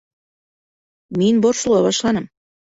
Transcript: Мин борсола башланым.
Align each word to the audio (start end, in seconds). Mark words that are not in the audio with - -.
Мин 1.23 1.45
борсола 1.45 1.85
башланым. 1.89 2.31